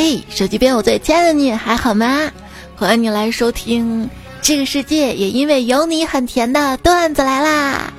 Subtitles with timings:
[0.00, 2.30] 嘿，手机边我最亲爱的你还好吗？
[2.76, 4.04] 欢迎你来收听
[4.40, 7.92] 《这个世界也因为有你很甜》的段子来啦！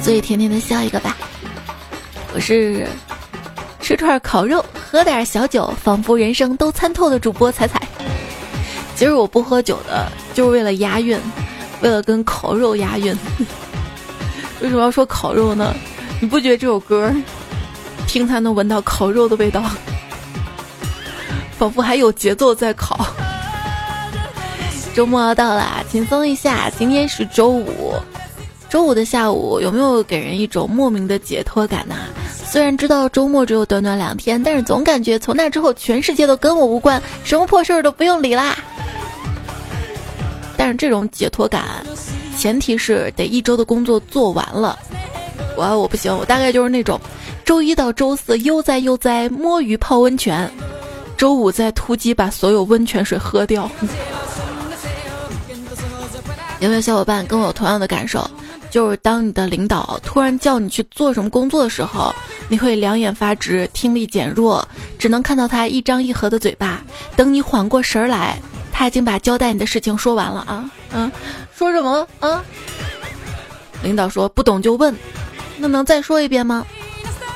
[0.00, 1.16] 所以甜甜的笑一个吧。
[2.32, 2.86] 我是
[3.80, 7.82] 吃串烤肉，喝点小酒，仿佛人生都参透的主播彩彩。
[8.94, 11.18] 今儿我不喝酒的，就是为了押韵，
[11.80, 13.18] 为了跟烤肉押韵。
[14.62, 15.74] 为什么要说烤肉呢？
[16.20, 17.12] 你不觉得这首歌
[18.06, 19.60] 听才能闻到烤肉的味道？
[21.58, 23.06] 仿佛还有节奏在考。
[24.94, 26.70] 周末要到了，轻松一下。
[26.78, 27.94] 今天是周五，
[28.68, 31.94] 周五的下午有没有给人一种莫名的解脱感呢？
[32.44, 38.56] 虽然知道周末只有短短两天，但是总感觉从那之后全世界都跟我无关，什么破事儿都不用理啦。
[40.56, 41.64] 但是这种解脱感，
[42.38, 44.78] 前提是得一周的工作做完了。
[45.56, 46.98] 我我不行，我大概就是那种，
[47.44, 50.50] 周一到周四悠哉悠哉摸鱼泡温泉。
[51.16, 53.70] 周五再突击把所有温泉水喝掉。
[56.60, 58.28] 有没有小伙伴跟我同样的感受？
[58.70, 62.14] 就是当你的领导突然叫你去做什么工作的时候，
[62.48, 64.66] 你会两眼发直，听力减弱，
[64.98, 66.82] 只能看到他一张一合的嘴巴。
[67.14, 68.38] 等你缓过神来，
[68.72, 70.70] 他已经把交代你的事情说完了啊！
[70.92, 71.10] 嗯，
[71.54, 72.44] 说什么啊？
[73.82, 74.94] 领导说不懂就问，
[75.58, 76.66] 那能再说一遍吗？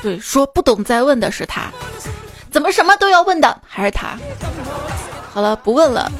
[0.03, 1.70] 对，说不懂再问的是他。
[2.50, 4.18] 怎么什么都要问的还是他？
[5.32, 6.10] 好了，不问了。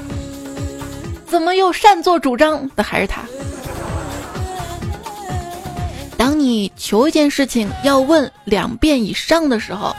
[1.27, 3.23] 怎么又擅作主张的还是他？
[6.17, 9.95] 当你求一件事情要问两遍以上的时候，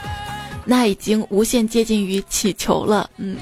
[0.64, 3.10] 那已经无限接近于乞求了。
[3.16, 3.36] 嗯。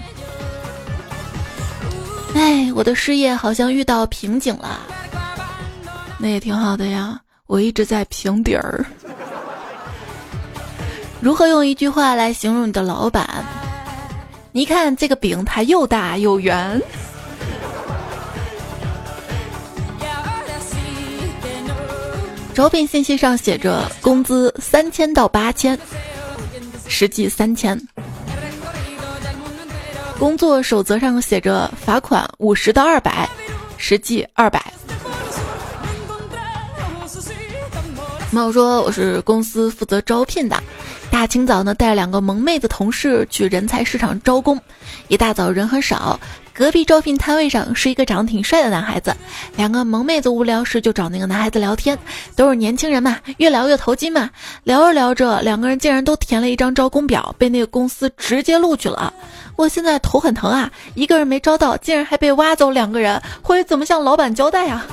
[2.35, 4.81] 哎，我的事业好像遇到瓶颈了。
[6.19, 8.85] 那也挺好的呀，我一直在平底儿。
[11.21, 13.45] 如何用一句话来形容你的老板？
[14.53, 16.81] 你看这个饼，它又大又圆。
[22.55, 25.79] 招聘信息上写着工资三千到八千，
[26.89, 27.79] 实际三千。
[30.19, 33.29] 工作守则上写着罚款五十到二百，
[33.77, 34.63] 实际二百。
[38.31, 40.57] 朋友说我是公司负责招聘的。
[41.11, 44.59] 大清早呢，带两个萌妹子同事去人才市场招工。
[45.09, 46.19] 一大早人很少，
[46.55, 49.13] 隔壁招聘摊位上是一个长得挺帅的男孩子。
[49.57, 51.99] 两个萌妹子无聊时就找那个男孩子聊天，
[52.37, 54.31] 都是年轻人嘛，越聊越投机嘛。
[54.63, 59.13] 聊着聊着，两个人竟然都填了一张招工表，被那个公司直接录取了。
[59.57, 64.87] 我现在头很疼啊，一个人没招到，竟然还被挖走两个人，会怎么向老板交代啊？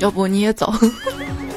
[0.00, 0.72] 要不你也走。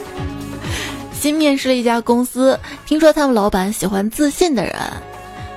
[1.19, 4.75] 新面试了一家公司，听说他们老板喜欢自信的人。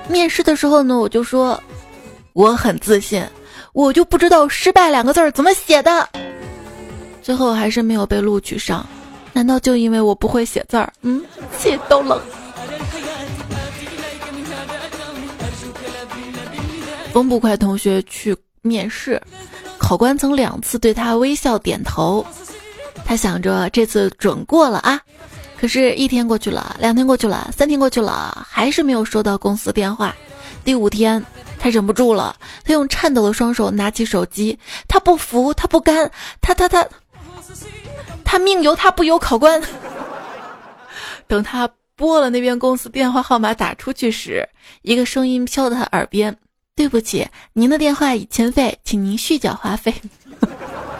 [0.09, 1.61] 面试的时候呢，我就说
[2.33, 3.21] 我很自信，
[3.73, 6.07] 我就不知道“失败”两个字儿怎么写的。
[7.21, 8.87] 最后还是没有被录取上，
[9.33, 10.93] 难道就因为我不会写字儿？
[11.01, 11.21] 嗯，
[11.59, 12.17] 气都冷。
[17.11, 19.21] 风不快同学去面试，
[19.77, 22.25] 考官曾两次对他微笑点头。
[23.07, 24.99] 他想着这次准过了啊，
[25.57, 30.13] 可是，一天过去了，两天过去了，三天过去了，还是没有收到公司电话。
[30.65, 31.25] 第五天，
[31.57, 32.35] 他忍不住了，
[32.65, 34.59] 他用颤抖的双手拿起手机，
[34.89, 36.85] 他不服，他不甘，他他他，
[38.25, 39.63] 他命由他不由考官。
[41.27, 44.45] 等他拨了那边公司电话号码打出去时，
[44.81, 46.37] 一个声音飘到他耳边
[46.75, 49.93] ：“对不起，您的电话已欠费，请您续缴话费。”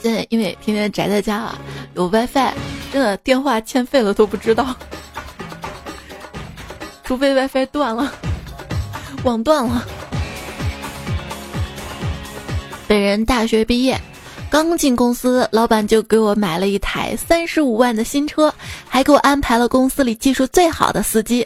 [0.00, 1.58] 现在因为天天宅在家啊，
[1.94, 2.52] 有 WiFi，
[2.92, 4.74] 真的电话欠费了都不知道，
[7.02, 8.12] 除非 WiFi 断了，
[9.24, 9.84] 网断了。
[12.88, 14.00] 本人大学毕业，
[14.48, 18.52] 刚进公司，老板就给我买了一台三十五万的新车，
[18.88, 21.44] 还给我安排了公司里技术最好的司机。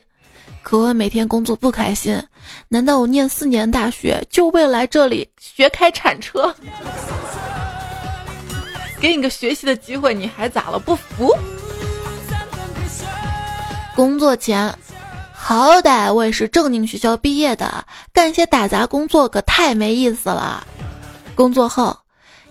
[0.62, 2.22] 可我每天工作不开心，
[2.68, 6.54] 难道我念四年大学就为来这里学开铲车？
[9.00, 10.78] 给你个学习的机会，你还咋了？
[10.78, 11.34] 不服？
[13.96, 14.72] 工作前，
[15.32, 20.66] 好歹我也是正经学校毕业的，干些打杂工作可太没意思了。
[21.34, 21.96] 工作后，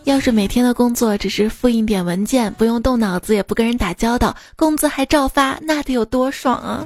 [0.05, 6.85] 要是每天的工作只是复印点文件，不用动脑子，也不跟人打交道，工资还照发，那得有多爽啊！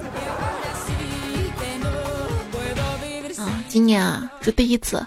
[3.38, 5.06] 啊，今年啊是第一次，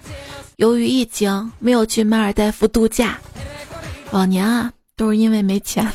[0.56, 3.18] 由于疫情没有去马尔代夫度假。
[4.16, 5.86] 往年啊，都是因为没钱。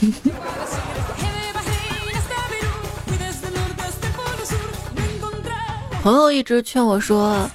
[6.03, 7.49] 朋友一直劝我说：“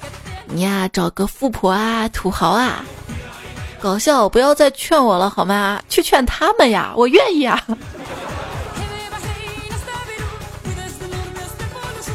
[0.50, 2.84] 你呀，找个富婆啊，土豪啊。”
[3.80, 5.80] 搞笑，不要再劝我了好吗？
[5.88, 7.64] 去劝他们呀，我愿意啊。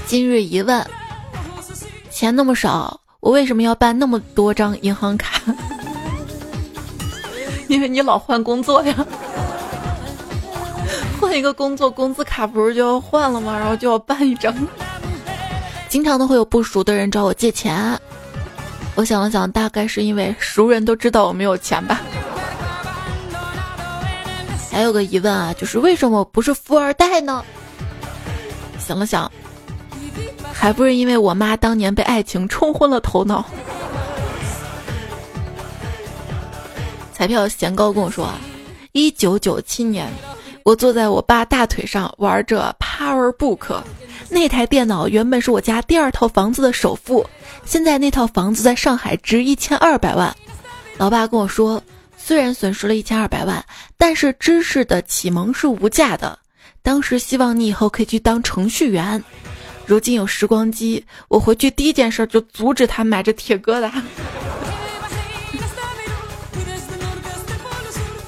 [0.06, 0.86] 今日一问，
[2.09, 5.42] 钱那么少，我为什么要办那么多张银行卡？
[7.72, 8.94] 因为你老换工作呀，
[11.22, 13.58] 换一个工作，工资卡不是就要换了吗？
[13.58, 14.54] 然后就要办一张。
[15.88, 17.98] 经常都会有不熟的人找我借钱，
[18.96, 22.02] 我想了想，大概是因为熟人都知道我没有钱吧。
[24.70, 27.42] 还有个疑问啊，就是为什么我不是富二代呢？
[28.86, 29.32] 想了想。
[30.52, 33.46] 还不是因为我妈当年被爱情冲昏了头脑。
[37.22, 38.34] 彩票贤高跟我说，
[38.94, 40.12] 一九九七年，
[40.66, 43.80] 我坐在我爸大腿上玩着 PowerBook，
[44.28, 47.24] 那台电脑原本是我家第二套房子的首付，
[47.64, 50.36] 现在那套房子在上海值一千二百万。
[50.98, 51.80] 老爸跟我说，
[52.18, 53.64] 虽然损失了一千二百万，
[54.00, 56.40] 但是知识的启蒙是无价的。
[56.82, 59.24] 当时希望你以后可以去当程序员。
[59.86, 63.92] 如今有时光机，我回去第一件事就阻止他买这铁疙瘩。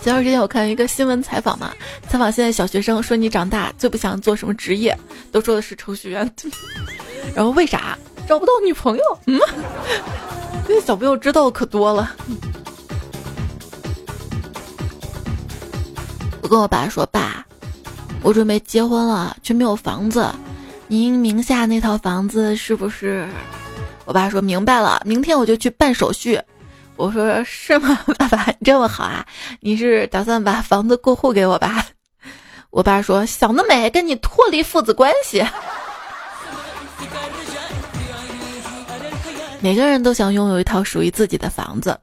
[0.03, 1.73] 前段时间我看一个新闻采访嘛，
[2.09, 4.93] 采访现在小学生说你长大最不想做什么职业，
[5.31, 6.29] 都说的是程序员。
[7.33, 7.97] 然后为啥
[8.27, 9.03] 找不到女朋友？
[9.27, 9.39] 嗯，
[10.67, 12.13] 这小朋友知道可多了。
[16.41, 17.45] 我跟我爸说，爸，
[18.23, 20.29] 我准备结婚了，却没有房子。
[20.87, 23.25] 您名下那套房子是不是？
[24.03, 26.37] 我爸说明白了，明天我就去办手续。
[26.95, 29.25] 我说是吗， 爸爸你这么好啊？
[29.59, 31.85] 你是打算把房子过户给我吧？
[32.69, 35.43] 我爸说想得美，跟你脱离父子关系。
[39.59, 41.97] 每个人都想拥有一套属于自己的房子，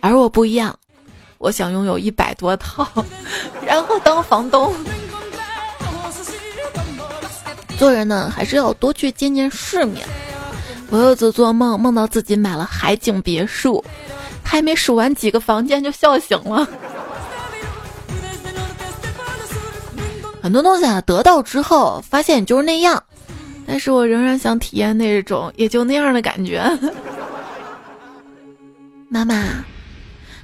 [0.00, 0.78] 而我不一样，
[1.38, 2.86] 我想拥有一百多套，
[3.66, 4.74] 然后当房东。
[7.78, 10.06] 做人呢，还是要多去见见世面。
[10.90, 13.82] 我有次做梦，梦到自己买了海景别墅，
[14.42, 16.68] 还没数完几个房间就笑醒了。
[20.42, 23.00] 很多东西啊，得到之后发现就是那样，
[23.66, 26.60] 但是我仍然想体验那种也就那样的感觉。
[29.08, 29.64] 妈妈，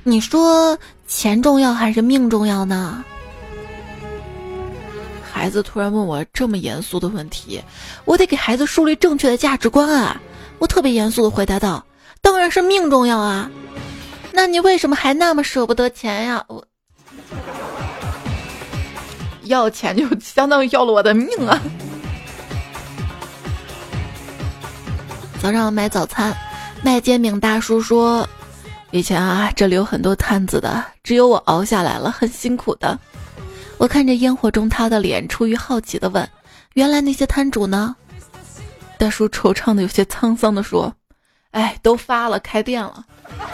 [0.04, 0.78] 你说
[1.08, 3.04] 钱重要还是命重要呢？
[5.32, 7.60] 孩子突然问我这么严肃的问题，
[8.04, 10.20] 我得给孩子树立正确的价值观啊！
[10.58, 11.84] 我特别严肃的回答道
[12.20, 13.50] ：“当然是命重要啊！
[14.32, 16.44] 那你为什么还那么舍不得钱呀？
[16.48, 16.66] 我
[19.44, 21.60] 要钱就 相当于要了我的命啊！”
[25.40, 26.34] 早上买早餐，
[26.82, 28.28] 卖煎饼大叔说
[28.90, 32.98] ：“以前啊，这里有很多摊子的，只有我熬下来了，很辛苦的。”
[33.78, 36.26] 我看着烟火中他的脸，出于好奇的问
[36.72, 37.94] ：“原来那些摊主呢？”
[38.98, 40.94] 大叔惆怅的、有些沧桑的说
[41.52, 43.04] ：“哎，都发了，开店了。”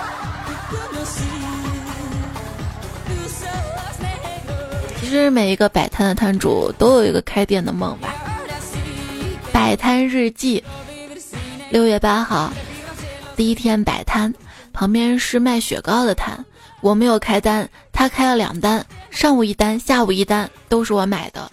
[5.01, 8.15] 其实每一个摆摊的摊主都有一个开店的梦吧。
[9.53, 10.65] 摆摊日记，
[11.71, 12.53] 六月八号，
[13.37, 14.33] 第一天摆摊，
[14.73, 16.45] 旁边是卖雪糕的摊。
[16.81, 21.53] 我没有开单，他开了两单，上午一单，下午一单，都是我买的。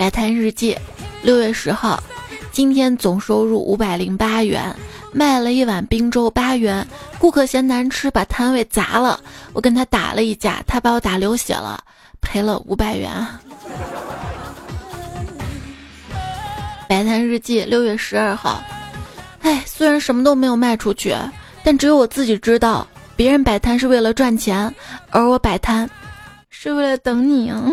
[0.00, 0.74] 摆摊日记，
[1.20, 2.02] 六月十号，
[2.52, 4.74] 今天总收入五百零八元，
[5.12, 6.88] 卖了一碗冰粥八元，
[7.18, 9.20] 顾客嫌难吃，把摊位砸了，
[9.52, 11.78] 我跟他打了一架，他把我打流血了，
[12.22, 13.12] 赔了五百元。
[16.88, 18.58] 摆摊日记，六月十二号。
[19.42, 21.14] 哎，虽然什么都没有卖出去，
[21.62, 24.74] 但只有我自己知道，别人摆摊是为了赚钱，
[25.10, 25.86] 而我摆摊
[26.48, 27.62] 是为了等你啊！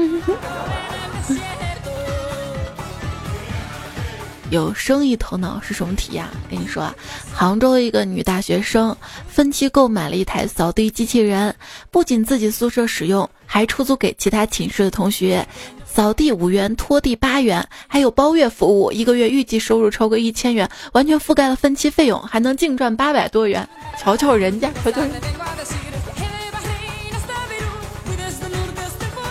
[4.49, 6.25] 有生意头脑是什么体验？
[6.49, 6.95] 跟你说啊，
[7.33, 8.95] 杭州一个女大学生
[9.27, 11.53] 分期购买了一台扫地机器人，
[11.91, 15.45] 不仅自己宿舍使用，还出租给其他寝室的同学。
[15.85, 23.67] 扫地五元，拖地八元，还有包月服务，一个月预计收入超过一千元，完全覆盖了分期费用，还能净赚八百多元。
[23.97, 25.01] 瞧瞧人家，瞧瞧。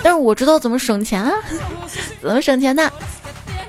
[0.03, 1.33] 但是我知道怎么省钱啊？
[2.21, 2.91] 怎么省钱呢？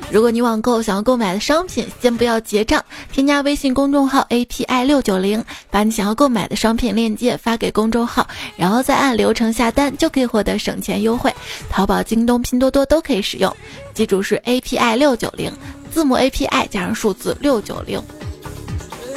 [0.09, 11.33] 如果你网购想要购买的商品，先不要结账，添加微信公众号 API 六九零，把你想要购买的商品链接发给公众号，然后再按流程下单，就可以获得省钱优惠。
[11.69, 13.53] 淘宝、京东、拼多多都可以使用，
[13.93, 15.51] 记住是 API 六九零，
[15.91, 18.01] 字母 API 加上数字六九零。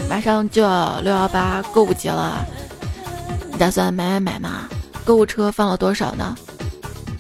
[0.09, 2.45] 马上就要六幺八购物节了，
[3.53, 4.69] 你打算买买买吗？
[5.05, 6.37] 购物车放了多少呢？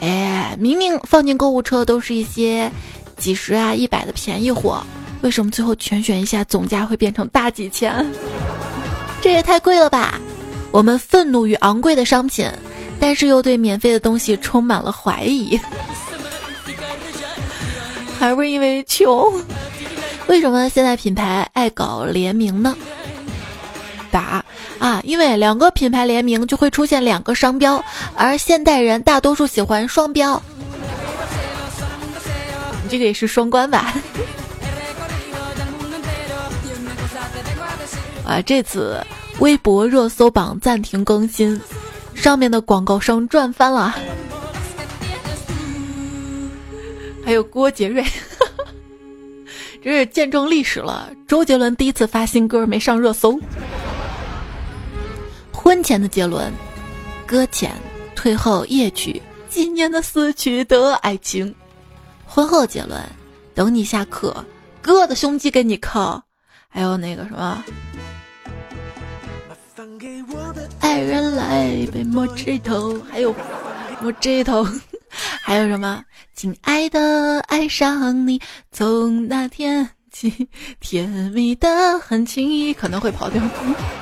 [0.00, 2.72] 哎，明明放进购物车都是一些
[3.20, 4.82] 几十啊、一百的便宜货，
[5.20, 8.04] 为什么最后全选一下总价会变成大几千？
[9.22, 10.18] 这也太贵了吧！
[10.72, 12.50] 我们愤怒于昂贵的商品，
[12.98, 15.60] 但是又对免费的东西充满了怀疑，
[18.18, 19.30] 还不是因为穷？
[20.26, 22.74] 为什么现在品牌爱搞联名呢？
[24.10, 24.44] 答
[24.78, 27.84] 啊，因为两个品牌联名就会出现两个商标，
[28.14, 30.40] 而现代人大多数喜欢双标。
[32.90, 33.87] 你这个也是双关吧？
[38.26, 39.00] 啊，这次
[39.38, 41.61] 微博热搜榜暂停更新，
[42.16, 43.94] 上面的广告商赚翻了。
[47.25, 48.04] 还有郭杰瑞，
[49.80, 51.11] 这是见证历史了。
[51.28, 53.38] 周杰伦第一次发新歌没上热搜。
[55.52, 56.52] 婚前的杰伦，
[57.25, 57.70] 搁浅；
[58.16, 61.54] 退后夜曲，今年的死去的爱情。
[62.32, 63.02] 婚后结论，
[63.54, 64.44] 等你下课，
[64.80, 66.22] 哥的胸肌给你靠。
[66.68, 67.64] 还有那个什么，
[70.78, 73.34] 爱人来杯莫吉头，还有
[74.00, 74.64] 莫吉头，
[75.42, 76.04] 还有什么？
[76.37, 83.42] 亲爱的，爱上你，从那天起，甜蜜的很轻易，可能会跑调。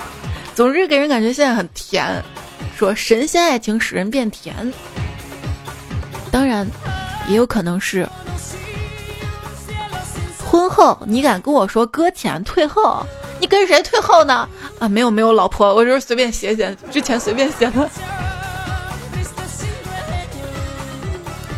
[0.54, 2.22] 总之给人感觉现在很甜，
[2.76, 4.70] 说神仙爱情使人变甜。
[6.30, 6.66] 当然，
[7.28, 8.08] 也有可能是
[10.44, 13.04] 婚后你敢跟我说搁浅退后，
[13.38, 14.48] 你跟谁退后呢？
[14.78, 17.90] 啊，没有没有，老婆，我就是随便写写，之前随便写的。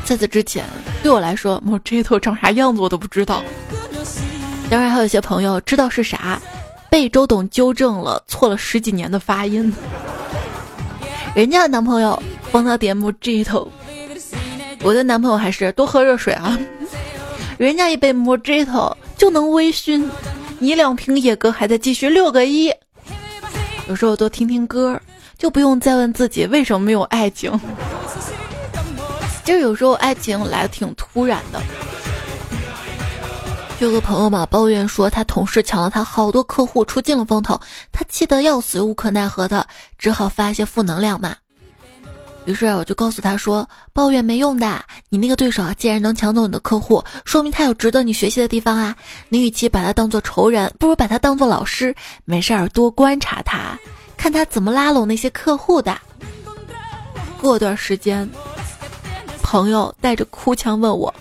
[0.05, 0.65] 在此之前，
[1.03, 3.43] 对我来说，我这头长啥样子我都不知道。
[4.69, 6.41] 当然，还有一些朋友知道是啥。
[6.91, 9.73] 被周董纠正了错了十几年的发音，
[11.37, 13.69] 人家的男朋友帮他点 Mojito，
[14.83, 16.59] 我的男朋友还是多喝热水啊。
[17.59, 20.09] 人家一杯 Mojito 就能微醺，
[20.59, 22.73] 你两瓶野格还在继续六个一。
[23.89, 24.99] 有时候多听听歌，
[25.37, 27.53] 就不用再问自己为什么没有爱情。
[29.45, 31.61] 就有时候爱情来的挺突然的。
[33.81, 37.61] 有个朋友嘛抱怨说，他同事抢了他好多客户，出尽了风头，
[37.91, 39.67] 他气得要死，无可奈何的，
[39.99, 41.37] 只好发一些负能量嘛。
[42.51, 48.97] 于是我就告诉他说，抱怨没用的，你那个对手啊，既然能抢走你的客户，说明他有值得你学习的地方啊。
[49.29, 53.79] 你与其把他当做仇人，不如把他当做老师，没事儿多观察他，
[54.17, 55.97] 看他怎么拉拢那些客户的。
[57.41, 58.29] 过段时间，
[59.41, 61.15] 朋友带着哭腔问我。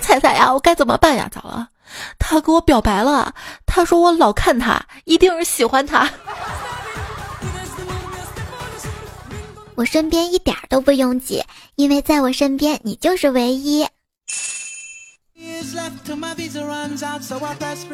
[0.00, 1.28] 彩彩呀，我该怎么办呀？
[1.30, 1.68] 咋了？
[2.18, 3.34] 他跟我表白了。
[3.66, 6.08] 他说我老看他，一定是喜欢他。
[9.78, 11.40] 我身边一点都不拥挤，
[11.76, 13.86] 因为在我身边你就是唯一。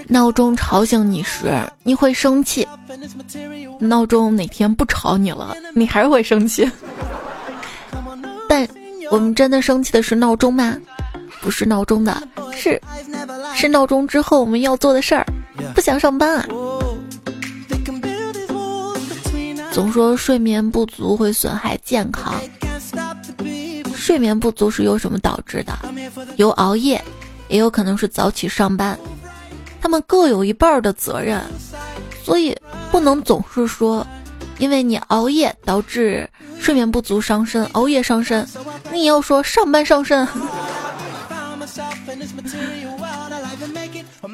[0.08, 2.66] 闹钟吵醒你时，你会生气；
[3.78, 6.66] 闹钟哪天不吵你了，你还是会生气。
[8.48, 8.66] 但
[9.10, 10.74] 我们真的生气的是闹钟吗？
[11.42, 12.80] 不是闹钟的，是
[13.54, 15.26] 是闹钟之后我们要做的事儿。
[15.74, 16.46] 不想上班啊！
[19.74, 22.32] 总说睡眠不足会损害健康，
[23.92, 25.76] 睡眠不足是由什么导致的？
[26.36, 27.02] 由熬夜，
[27.48, 28.96] 也有可能是早起上班，
[29.80, 31.42] 他们各有一半的责任。
[32.22, 32.56] 所以
[32.92, 34.06] 不能总是说，
[34.58, 38.46] 因为你熬夜导致睡眠不足伤身，熬夜伤身，
[38.92, 40.24] 你要说上班伤身。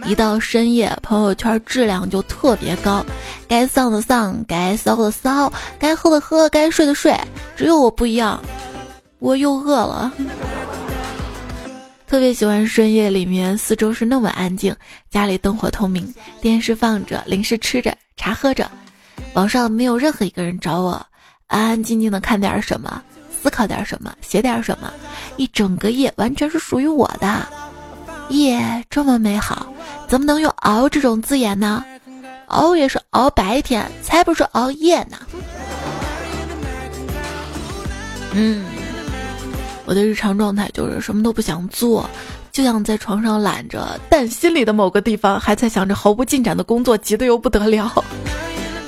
[0.06, 3.04] 一到深夜，朋友圈质量就特别高，
[3.46, 7.14] 该丧的丧，该骚的骚，该喝的喝，该睡的睡。
[7.56, 8.42] 只有我不一样，
[9.18, 10.12] 我又饿了。
[12.08, 14.74] 特别喜欢深夜里面，四周是那么安静，
[15.10, 18.68] 家里灯火通明，电视放着，零食吃着，茶喝着，
[19.34, 21.06] 网上没有任何一个人找我，
[21.46, 23.02] 安安静静的看点什么。
[23.42, 24.92] 思考点什么，写点什么，
[25.36, 27.46] 一整个夜完全是属于我的。
[28.30, 29.66] 夜这么美好，
[30.08, 31.84] 怎么能用熬这种字眼呢？
[32.46, 35.18] 熬也是熬白天，才不是熬夜呢。
[38.32, 38.64] 嗯，
[39.84, 42.08] 我的日常状态就是什么都不想做，
[42.52, 47.92] 就想在床上懒着，但心里的某个地方还在想着毫无进展的工作，急得又不得了。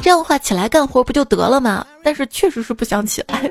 [0.01, 1.85] 这样的话，起来干活不就得了吗？
[2.05, 3.51] 但是确实是不想起来。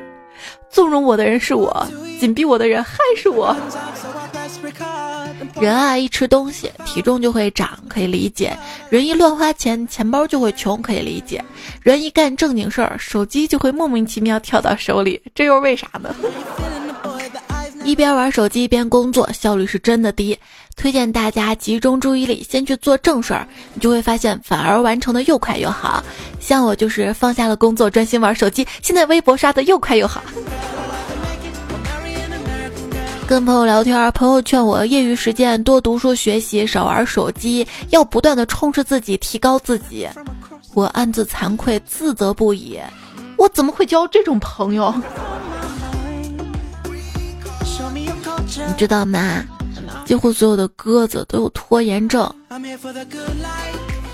[0.69, 1.85] 纵容我的人是我，
[2.19, 3.55] 紧逼我的人还是我。
[5.59, 8.51] 人啊，一吃东西体重就会长，可以理解；
[8.89, 11.39] 人一乱花钱，钱包就会穷，可以理解；
[11.81, 16.15] 人一干正经事儿，手机就会莫名其妙跳到手里，这又是为啥呢？
[17.83, 20.37] 一边玩手机一边工作，效率是真的低。
[20.77, 26.03] 推荐大家集中注意力，先去做正事儿，你就会发现反而完成的又快又好。
[26.39, 30.23] 像我就是放下了工作，专心玩手机，现在微博刷的又快又好。
[33.31, 40.05] 跟朋友聊天，朋友劝我业余时间多读书学习，少玩手机，要不断的充实自己，提高自己。
[40.73, 42.77] 我暗自惭愧，自责不已。
[43.37, 44.93] 我怎么会交这种朋友？
[48.67, 49.41] 你知道吗？
[50.03, 52.29] 几乎所有的鸽子都有拖延症。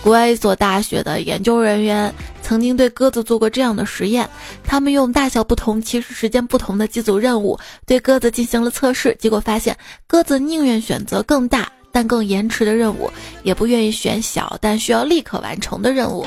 [0.07, 4.29] 国外一所大学的研究人员曾经对鸽子做过这样的实验：
[4.63, 13.11] 他们用大小不同、其实时间不同的几组任务对鸽子进行了测试，结果发现鸽子宁愿选择更大但更延迟的任务，
[13.43, 16.25] 也不愿意选小但需要立刻完成的任务。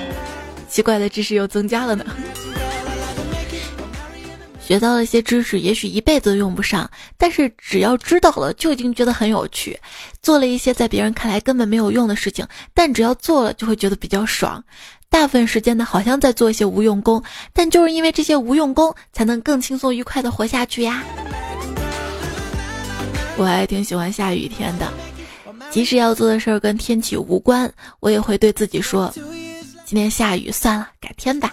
[0.68, 2.04] 奇怪的知识又增加了呢。
[4.70, 9.76] 学到了一些知识，也许一辈子都用不上，但是只要知道了，就已经觉得很有趣。
[10.22, 14.62] 做了一些在别人看来根本没有用的事情，但只要做了，就会觉得比较爽。
[15.08, 17.20] 大部分时间呢，好像在做一些无用功，
[17.52, 21.02] 但就是因为这些无用功，才能更轻松愉快的活下去呀。
[23.36, 24.86] 我还挺喜欢下雨天的，
[25.72, 29.12] 即使要做的事儿跟天气无关，我也会对自己说：
[29.84, 31.52] 今天下雨，算了，改天吧。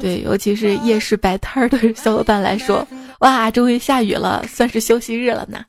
[0.00, 2.86] 对，尤其是夜市摆摊儿的小伙伴来说，
[3.20, 5.64] 哇，终于下雨了，算是休息日了呢。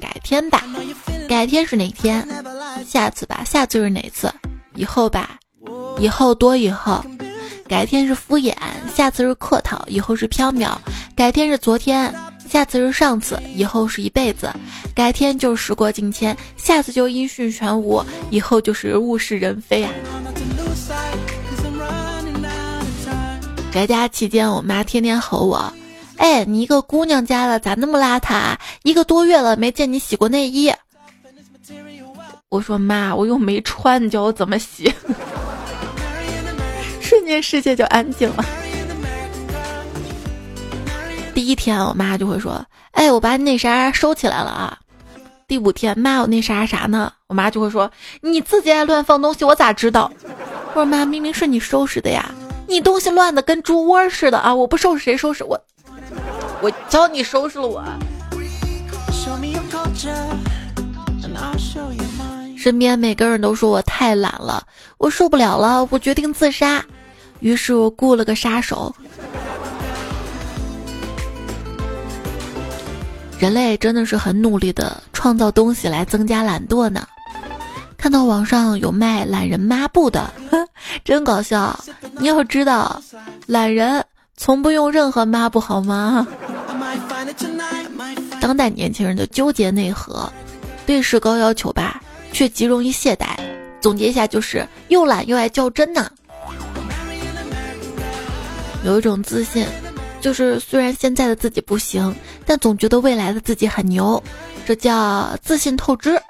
[0.00, 0.64] 改天吧，
[1.28, 2.26] 改天是哪天？
[2.86, 4.32] 下次吧，下次是哪次？
[4.74, 5.38] 以后吧，
[5.98, 7.04] 以后多以后。
[7.68, 8.54] 改天是敷衍，
[8.94, 10.76] 下次是客套，以后是飘渺。
[11.16, 12.14] 改天是昨天，
[12.46, 14.52] 下次是上次，以后是一辈子。
[14.94, 19.90] 改天就是时过境迁，下次就音讯全无，以后就是物是人非啊。
[23.72, 25.72] 宅家期间，我妈天天吼我
[26.18, 28.54] ：“哎，你一个姑娘家的咋那么邋遢？
[28.82, 30.70] 一个多月了没见你洗过内衣。”
[32.50, 34.92] 我说：“妈，我又没穿，你叫我怎么洗？”
[37.00, 38.44] 瞬间世界就安静了。
[41.34, 44.78] 第一天，我妈就会说：“哎，我把你那啥收起来了啊。”
[45.48, 47.10] 第五天，妈，我那啥啥呢？
[47.26, 50.12] 我妈就会说：“你自己爱乱放东西，我咋知道？”
[50.68, 52.30] 我说：“妈，明明是你收拾的呀。”
[52.66, 54.54] 你东西乱的跟猪窝似的啊！
[54.54, 55.60] 我不收拾谁收拾我？
[56.62, 57.84] 我教你收拾了我。
[62.56, 64.66] 身边每个人都说我太懒了，
[64.98, 66.84] 我受不了了，我决定自杀。
[67.40, 68.94] 于是我雇了个杀手。
[73.38, 77.06] 人类真的是很努力的创造东西来增加懒惰呢。
[78.02, 80.28] 看到网上有卖懒人抹布的，
[81.04, 81.78] 真搞笑！
[82.18, 83.00] 你要知道，
[83.46, 84.04] 懒人
[84.36, 86.26] 从不用任何抹布，好吗？
[88.42, 90.28] 当代年轻人的纠结内核，
[90.84, 93.36] 对事高要求吧，却极容易懈怠。
[93.80, 96.10] 总结一下，就是又懒又爱较真呐。
[98.82, 99.64] 有一种自信，
[100.20, 102.12] 就是虽然现在的自己不行，
[102.44, 104.20] 但总觉得未来的自己很牛，
[104.66, 106.20] 这叫自信透支。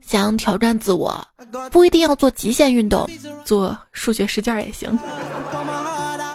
[0.00, 1.26] 想挑战自我，
[1.70, 3.08] 不一定要做极限运动，
[3.44, 4.98] 做数学试卷也行。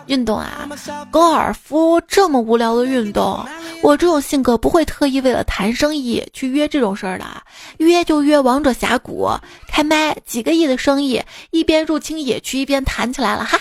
[0.08, 0.70] 运动啊，
[1.10, 3.44] 高尔夫这么无聊的运动，
[3.82, 7.26] 我这种性格不会特意为了谈生意去约这种事儿的，
[7.78, 9.32] 约就约王者峡谷
[9.68, 13.60] 开麦，几个亿的生意，一边入侵野区一边谈起来了哈。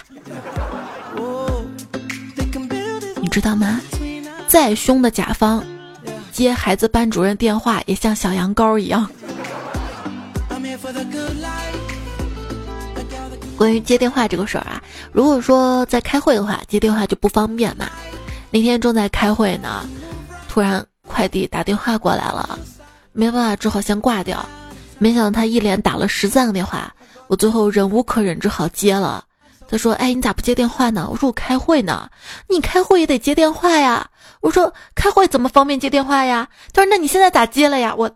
[3.23, 3.81] 你知道吗？
[4.47, 5.65] 再凶的甲方。
[6.35, 9.09] 接孩子班主任电话也像小羊羔一样。
[13.57, 17.89] 关于接电话这个事儿啊，如果说在开会的话，接电话就不方便嘛。
[18.51, 19.89] 那天正在开会呢，
[20.49, 22.59] 突然快递打电话过来了，
[23.13, 24.45] 没办法，只好先挂掉。
[24.99, 26.93] 没想到他一连打了十三个电话，
[27.29, 29.25] 我最后忍无可忍，只好接了。
[29.69, 32.11] 他说：“哎，你咋不接电话呢？”我说：“我开会呢。”
[32.51, 34.11] 你开会也得接电话呀。
[34.45, 38.11] 我说：“开会怎么方便接电话呀？”他说：“那你现在咋接了呀？”我。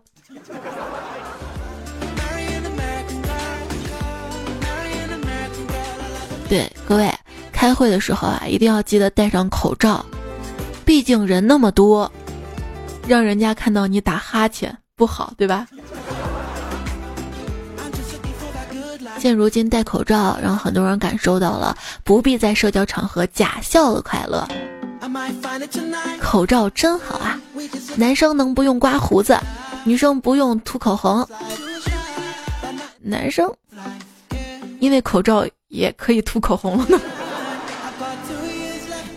[6.47, 7.11] 对各位，
[7.51, 10.05] 开会的时候啊，一定要记得戴上口罩，
[10.85, 12.11] 毕竟人那么多，
[13.07, 15.65] 让人家看到你打哈欠不好，对吧？
[19.17, 24.47] 现如今戴口罩，让很多人感受到了不必在社交场合假笑的快乐。
[26.19, 27.39] 口罩真好啊！
[27.95, 29.37] 男生能不用刮胡子，
[29.83, 31.27] 女生不用涂口红。
[33.01, 33.51] 男生
[34.79, 36.99] 因为口罩也可以涂口红了呢。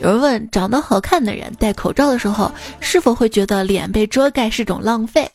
[0.00, 2.50] 有人问：长得好看的人戴口罩的时候，
[2.80, 5.30] 是否会觉得脸被遮盖是种浪费？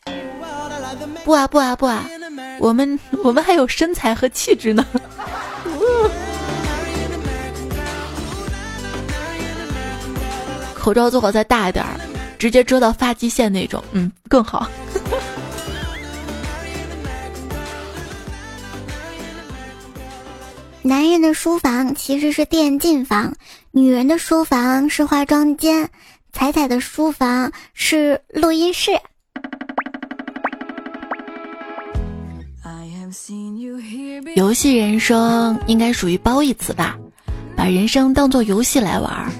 [1.24, 2.04] 不啊不啊不啊！
[2.58, 4.84] 我们我们还有身材和气质呢。
[10.88, 12.00] 口罩最好再大一点儿，
[12.38, 14.66] 直接遮到发际线那种，嗯，更好。
[20.80, 23.34] 男人的书房其实是电竞房，
[23.70, 25.90] 女人的书房是化妆间，
[26.32, 28.92] 彩彩的书房是录音室。
[34.36, 36.96] 游戏人生应该属于褒义词吧？
[37.54, 39.30] 把人生当做游戏来玩，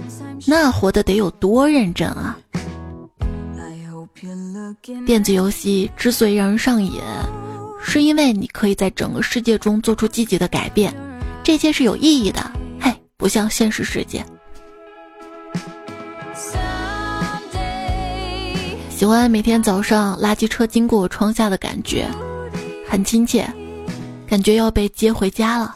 [0.50, 2.38] 那活得得有多认真啊！
[5.06, 7.02] 电子游戏之所以让人上瘾，
[7.84, 10.94] 是因为你可以在整个世界中做出积极的改变，
[11.44, 12.50] 这些是有意义的。
[12.80, 14.24] 嘿，不像现实世界。
[18.88, 22.08] 喜欢每天早上垃圾车经过我窗下的感觉，
[22.88, 23.46] 很亲切。
[24.26, 25.74] 感觉要被接回家了，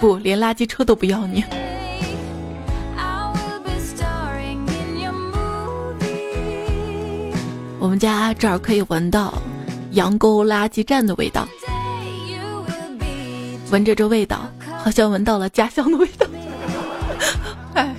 [0.00, 1.44] 不，连垃圾车都不要你。
[7.88, 9.32] 我们家这儿可以闻到
[9.92, 11.48] 羊沟垃圾站的味道，
[13.70, 14.46] 闻着这味道，
[14.84, 16.26] 好像闻到了家乡的味道。
[17.72, 17.94] 哎，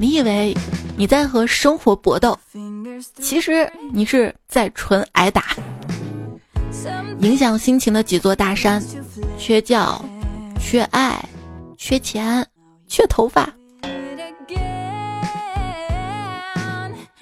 [0.00, 0.56] 你以为
[0.96, 2.38] 你在和生活搏斗，
[3.20, 5.54] 其实你是在纯挨打。
[7.18, 8.82] 影响心情的几座大山：
[9.36, 10.02] 缺觉、
[10.58, 11.22] 缺爱、
[11.76, 12.42] 缺钱、
[12.88, 13.52] 缺头发。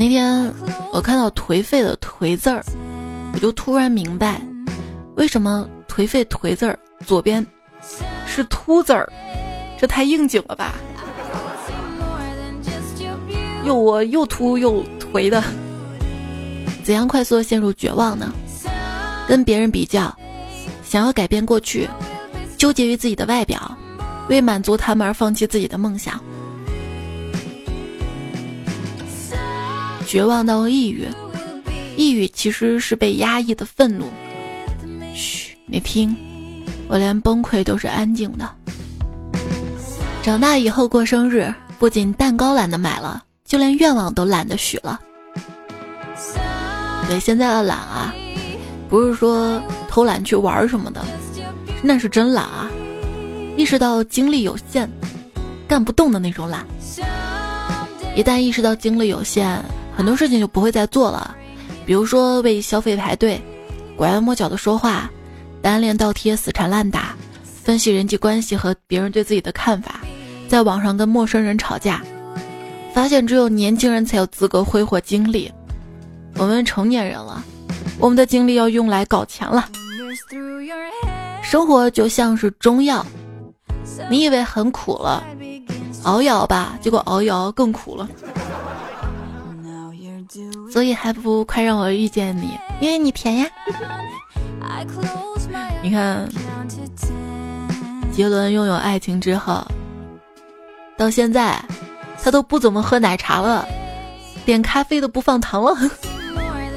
[0.05, 0.53] 那天
[0.93, 2.63] 我看到“颓废”的“颓”字儿，
[3.33, 4.39] 我就突然明白，
[5.17, 7.45] 为什么“颓废”“颓”字儿左边
[8.27, 9.11] 是“秃”字儿，
[9.81, 10.75] 这太应景了吧？
[13.65, 15.43] 又我又秃又颓的，
[16.85, 18.31] 怎样快速陷入绝望呢？
[19.27, 20.15] 跟别人比较，
[20.85, 21.89] 想要改变过去，
[22.59, 23.75] 纠结于自己的外表，
[24.29, 26.23] 为满足他们而放弃自己的梦想，
[30.07, 31.07] 绝望到抑郁。
[31.97, 34.07] 抑郁其实是被压抑的愤怒。
[35.15, 36.17] 嘘，你听，
[36.89, 38.51] 我连崩溃都是安静的。
[40.23, 45.01] 长大以后过生日，不仅蛋糕懒得买了，就连愿望都懒得许了。
[47.09, 48.15] 对现在的懒啊。
[48.87, 51.05] 不是说偷懒去玩什么的，
[51.83, 52.71] 那是真懒啊！
[53.57, 54.89] 意识到精力有限，
[55.67, 56.65] 干不动的那种懒。
[58.15, 59.61] 一旦意识到精力有限，
[59.97, 61.37] 很多事情就不会再做了。
[61.87, 63.41] 比如说为消费排队，
[63.97, 65.11] 拐弯抹角的说话，
[65.63, 67.15] 单恋倒贴死缠烂打，
[67.63, 70.01] 分析人际关系和别人对自己的看法，
[70.49, 72.03] 在网上跟陌生人吵架，
[72.93, 75.51] 发现只有年轻人才有资格挥霍精力。
[76.37, 77.45] 我们成年人了。
[78.01, 79.69] 我们的精力要用来搞钱了。
[81.43, 83.07] 生活就像是中药，
[84.11, 85.25] 你以为很苦了，
[86.03, 88.09] 熬一熬吧，结果熬一熬更苦了。
[90.73, 93.47] 所以还不如快让我遇见你，因为你甜呀。
[95.83, 96.29] 你看，
[98.13, 99.67] 杰伦拥有爱情之后，
[100.97, 101.63] 到现在
[102.23, 103.67] 他都不怎么喝奶茶了，
[104.45, 105.77] 点咖啡都不放糖了。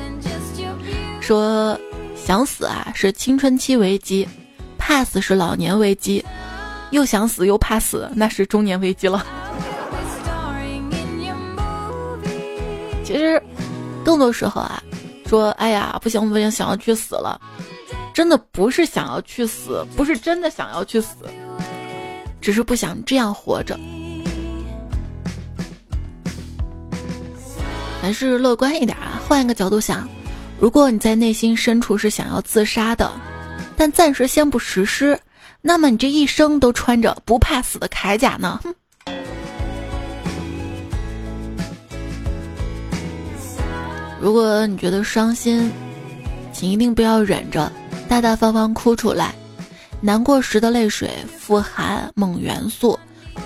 [1.21, 1.79] 说
[2.15, 4.27] 想死啊，是青春期危机；
[4.77, 6.23] 怕死是老年危机；
[6.91, 9.25] 又想死又怕死，那是中年危机了。
[13.03, 13.41] 其实，
[14.07, 14.81] 更多时候啊，
[15.25, 17.37] 说哎呀不行不行，想要去死了，
[18.13, 21.17] 真的不是想要去死，不是真的想要去死，
[22.39, 23.77] 只是不想这样活着。
[28.01, 30.07] 还是乐观一点啊，换一个角度想。
[30.57, 33.11] 如果你在内心深处是想要自杀的，
[33.75, 35.19] 但暂时先不实施，
[35.61, 38.61] 那么你这一生都穿着不怕死的铠甲呢？
[44.19, 45.71] 如果你觉得伤心，
[46.51, 47.71] 请一定不要忍着，
[48.07, 49.33] 大大方方哭出来。
[50.01, 52.97] 难过时的泪水富含锰元素，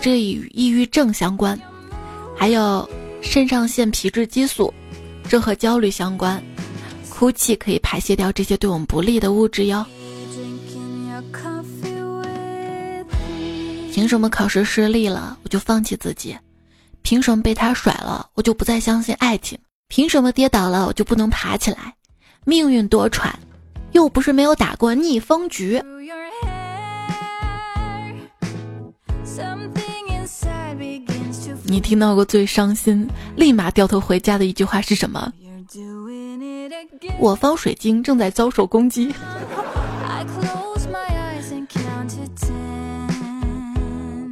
[0.02, 1.60] 这与抑郁症相关。
[2.38, 2.90] 还有
[3.22, 4.74] 肾上腺皮质激素，
[5.30, 6.42] 这和焦虑相关。
[7.10, 9.86] 哭泣可以排泄掉这些对我们不利的物质哟。
[13.92, 16.36] 凭什么考试失利了我就放弃自己？
[17.04, 19.58] 凭什么被他甩了我就不再相信爱情？
[19.92, 21.94] 凭什么跌倒了我就不能爬起来？
[22.46, 23.30] 命运多舛，
[23.92, 25.84] 又不是没有打过逆风局。
[31.66, 35.30] 你听到过最伤心、立马掉头回家的一句话是什么？
[37.20, 39.14] 我方水晶正在遭受攻击。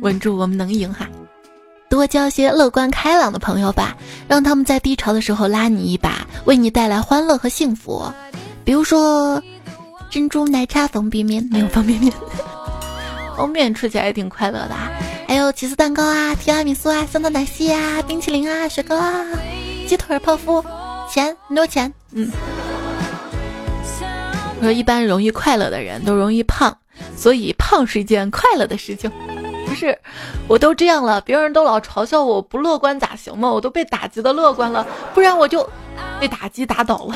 [0.02, 1.06] 稳住，我们能赢哈！
[2.00, 3.94] 多交些乐观开朗的朋友吧，
[4.26, 8.10] 让他们在低潮的时候拉你一把，为你带来欢乐和幸福。
[8.64, 9.44] 比如说，
[10.10, 12.10] 珍珠奶茶方便面没有方便面，
[13.36, 14.76] 方便面吃起来也挺快乐的。
[15.28, 19.26] 还有起司蛋糕啊，提拉米苏啊，香草奶昔啊，冰淇淋啊，雪糕啊，
[19.86, 20.64] 鸡腿泡芙，
[21.14, 21.94] 钱很多钱。
[22.14, 22.32] 嗯，
[24.60, 26.74] 我说一般容易快乐的人都容易胖，
[27.18, 29.12] 所以胖是一件快乐的事情。
[29.70, 29.96] 不是，
[30.48, 33.50] 我都这样了，别人都老嘲笑我不乐观咋行嘛？
[33.50, 35.68] 我都被打击的乐观了，不然我就
[36.20, 37.16] 被打击打倒了。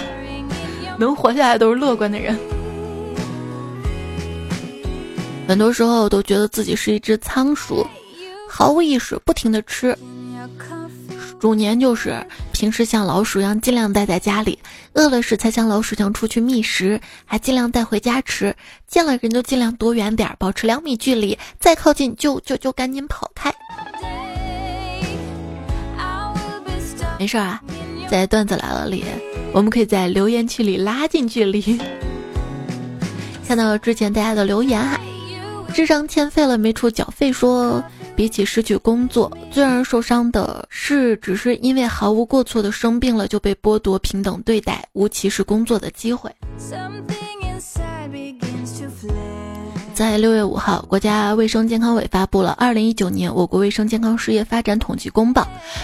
[0.98, 2.38] 能活下来都是乐观的人。
[5.48, 7.86] 很多时候我都觉得自己是一只仓鼠。
[8.48, 9.98] 毫无意识，不停的吃。
[11.44, 14.58] 鼠年就是平时像老鼠一样尽量待在家里，
[14.94, 18.56] 饿了时才像老鼠一样出去觅食，还尽量带回家吃。
[18.88, 23.54] 见了人就尽量躲远点，保持两米距离，再靠近就就就赶紧跑开。
[27.20, 27.62] 没事啊，
[28.10, 29.04] 在段子来了里，
[29.52, 31.78] 我们可以在留言区里拉近距离。
[33.46, 34.98] 看到之前大家的留言哈，
[35.74, 37.84] 智商欠费了没处缴费说。
[38.16, 46.32] 比起失去工作，最让人受伤的是，只是因为毫无过错的生病了就被剥夺平等对待、无歧视工作的机会。
[49.94, 55.42] 在六月五号，国家卫生健康委发布了《二零一九年我国卫生健康事业发展统计公报》，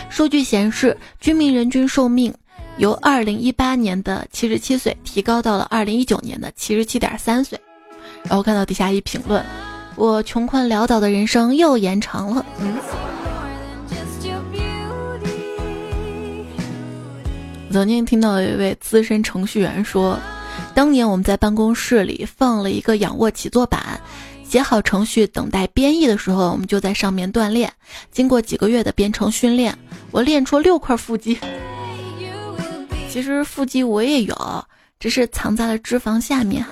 [0.09, 2.33] 数据显示，居民人均寿命
[2.77, 7.59] 由二零一八年的七十七岁提高到了二零一九年的七十七点三岁。
[8.23, 9.45] 然后看到底下一评论。
[9.99, 12.45] 我穷困潦倒的人生又延长了。
[12.61, 12.77] 嗯，
[17.69, 20.17] 曾经听到一位资深程序员说，
[20.73, 23.99] 当年我们在办公室里放了一个仰卧起坐板，
[24.45, 27.69] 写好程序等待编译的时候，我们就在上面锻炼。
[28.09, 29.77] 经过几个月的编程训练，
[30.11, 31.37] 我练出六块腹肌。
[33.09, 34.65] 其实腹肌我也有，
[34.97, 36.65] 只是藏在了脂肪下面。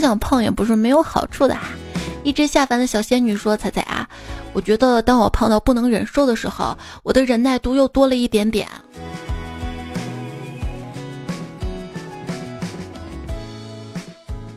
[0.00, 1.68] 想想胖也不是没有好处的哈。
[2.22, 4.06] 一只下凡的小仙女说：“彩彩啊，
[4.52, 8.68] 我觉得当我胖到不能忍受的时候，我的忍耐度又多了一点点。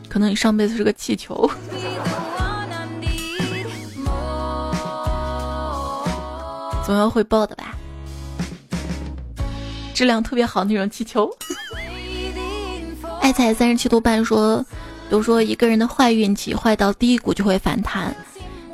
[0.08, 1.48] 可能你上辈子是个气球。
[6.84, 7.74] 总要会爆的吧？
[9.94, 11.30] 质量特别好那种气球。
[13.22, 14.62] 爱彩三十七度半说。”
[15.10, 18.14] 都说一个人的坏运气坏到低谷就会反弹，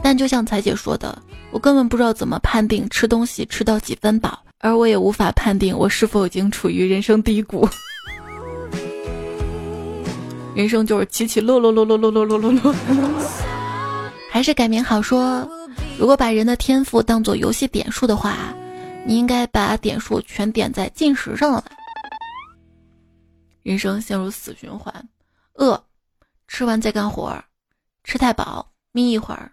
[0.02, 1.20] 但就像彩姐说的，
[1.50, 7.66] 我根本不知道怎么判定吃东西吃到几分饱，而我也无法判定我是否已经处于人生低谷。
[10.54, 12.74] 人生就是起起落落落落落落落落落。
[14.30, 15.48] 还是改名好说，
[15.98, 18.54] 如果把人的天赋当做游戏点数的话，
[19.06, 21.64] 你应该把点数全点在进食上了。
[23.62, 24.92] 人生陷入死循环，
[25.54, 25.82] 饿。
[26.48, 27.42] 吃完再干活，
[28.04, 29.52] 吃太饱眯一会儿，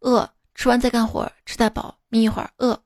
[0.00, 2.80] 饿；吃完再干活，吃太饱眯一会儿，饿。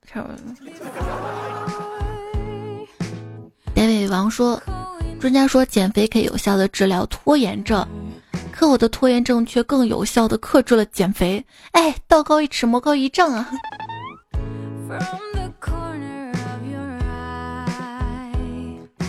[3.73, 4.61] 戴伟王说
[5.19, 7.87] ：“专家说减肥可以有效的治疗拖延症，
[8.51, 11.45] 可我的拖延症却更有效的克制了减肥。
[11.71, 13.49] 哎，道高一尺，魔高一丈啊！”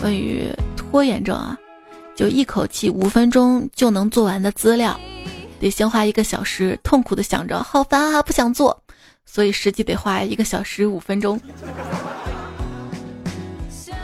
[0.01, 1.57] 关于拖延症啊。
[2.15, 4.97] 就一口气五分钟就能做完的资料，
[5.59, 8.81] 得先花一个小时，痛苦的想着好烦啊，不想做，
[9.25, 11.39] 所以实际得花一个小时五分钟。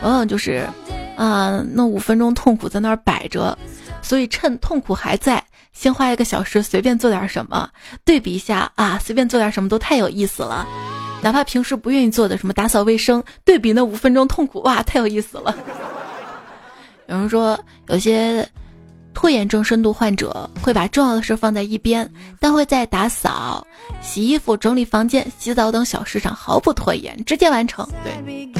[0.02, 0.68] 往往就是，
[1.16, 3.56] 啊，那五分钟痛苦在那儿摆着，
[4.02, 7.70] 所以趁痛苦还在，先花一个小时随便做点什么，
[8.04, 10.66] 对比一下啊，随便做点什么都太有意思了，
[11.22, 15.56] 哪怕平时不愿意做的什么打扫卫生，对比那五分钟痛苦，哇，太有意思了。
[17.12, 18.48] 有人说，有些
[19.12, 23.66] 拖延症深度患者会把重要的事放在一边，但会在打扫、
[24.00, 27.86] 洗衣服、整理房间、洗澡等小事上毫不拖延，直接完成。
[28.02, 28.50] 对，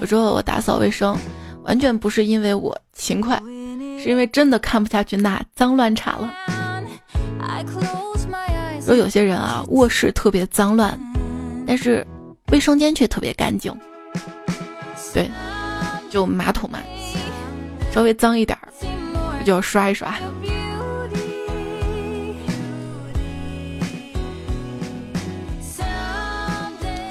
[0.00, 1.14] 有时候我打扫卫生，
[1.64, 3.38] 完全不是因为我勤快，
[4.02, 6.32] 是因为真的看不下去那脏乱差了。
[8.80, 10.98] 说有些人啊，卧室特别脏乱，
[11.66, 12.06] 但是
[12.50, 13.70] 卫生间却特别干净。
[15.12, 15.30] 对，
[16.10, 16.80] 就马桶嘛，
[17.94, 18.68] 稍微脏一点儿。
[19.44, 20.12] 就要刷一刷。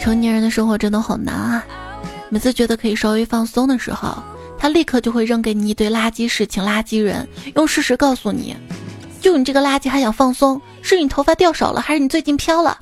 [0.01, 1.63] 成年人的生活真的好难啊！
[2.27, 4.21] 每次觉得可以稍微放松的时候，
[4.57, 8.53] 他立刻就会扔给你一堆垃圾事情、垃圾人，用事实告诉你：
[9.21, 10.61] 就你这个垃圾还想放松？
[10.81, 12.77] 是你头发掉少了，还是你最近飘了？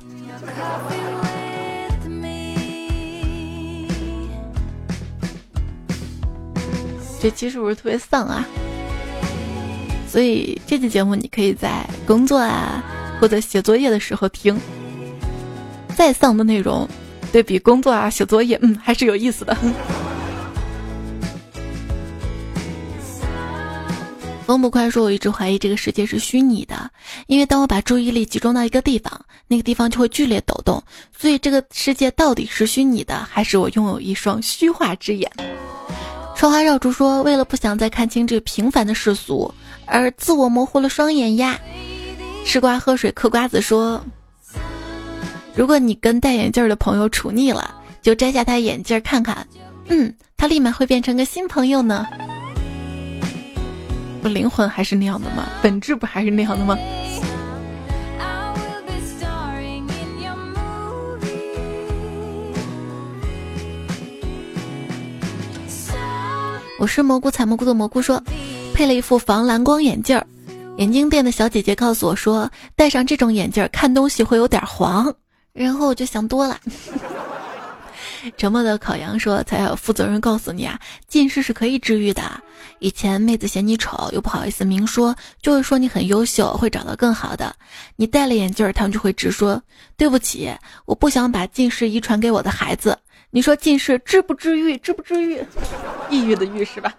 [7.22, 8.44] 这期是不是特别丧啊？
[10.08, 12.82] 所以这期节目你可以在工作啊
[13.20, 14.58] 或者写作业的时候听。
[15.94, 16.88] 再丧的内容，
[17.30, 19.56] 对比工作啊写作业，嗯，还是有意思的。
[24.44, 26.90] 风不快说：“我一直怀疑这个世界是虚拟的，
[27.28, 30.82] 因为当我把注意力集中到一个地方，那个地方就会剧烈抖动。
[31.16, 35.30] 所以这个世界到底是虚拟的，还是我拥有一双虚化之眼？”
[36.42, 39.54] 说话绕竹说：“为了不想再看清这平凡的世俗。”
[39.86, 41.56] 而自我模糊了双眼呀！
[42.44, 44.04] 吃瓜喝水嗑瓜子说
[45.54, 49.46] ：“如果你跟戴眼镜的朋友处腻了，就摘下他眼镜看看，
[49.86, 52.04] 嗯，他立马会变成个新朋友呢。
[54.20, 55.46] 不，灵魂还是那样的吗？
[55.62, 56.76] 本质不还是那样的吗？”
[66.82, 68.20] 我是蘑菇采蘑菇的蘑菇说。
[68.74, 70.26] 配了一副防蓝光眼镜儿，
[70.78, 75.14] 眼镜店的小姐姐告诉我说，戴上这种眼镜看东西会有点黄。
[75.52, 76.58] 然后我就想多了。
[78.36, 82.20] 沉默的烤羊说：“才要负责任告诉你啊，近视是可以治愈的。
[82.80, 87.54] 以前妹子嫌你丑，又不好意思明说，就会说你很优秀，会找到更好的。
[87.94, 89.62] 你戴了眼镜，他们就会直说
[89.96, 90.52] 对不起，
[90.84, 92.98] 我不想把近视遗传给我的孩子。
[93.34, 94.76] 你说近视治不治愈？
[94.76, 95.42] 治不治愈？
[96.10, 96.92] 抑郁的郁是吧？”